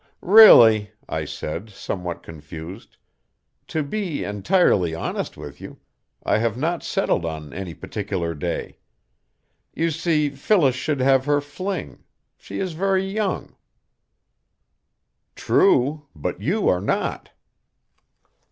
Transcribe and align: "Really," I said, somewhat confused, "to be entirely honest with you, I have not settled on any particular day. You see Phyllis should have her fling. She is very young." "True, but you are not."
"Really," 0.23 0.89
I 1.07 1.25
said, 1.25 1.69
somewhat 1.69 2.23
confused, 2.23 2.97
"to 3.67 3.83
be 3.83 4.23
entirely 4.23 4.95
honest 4.95 5.37
with 5.37 5.61
you, 5.61 5.77
I 6.25 6.39
have 6.39 6.57
not 6.57 6.81
settled 6.81 7.23
on 7.23 7.53
any 7.53 7.75
particular 7.75 8.33
day. 8.33 8.77
You 9.75 9.91
see 9.91 10.31
Phyllis 10.31 10.73
should 10.75 11.01
have 11.01 11.25
her 11.25 11.39
fling. 11.39 12.03
She 12.35 12.57
is 12.59 12.73
very 12.73 13.05
young." 13.05 13.55
"True, 15.35 16.07
but 16.15 16.41
you 16.41 16.67
are 16.67 16.81
not." 16.81 17.29